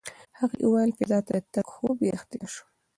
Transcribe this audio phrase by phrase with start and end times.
[0.39, 2.63] هغې وویل فضا ته د تګ خوب یې رښتیا شو.